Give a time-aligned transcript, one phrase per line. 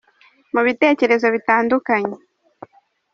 [0.53, 2.15] Mu bitekerezo bitandukanye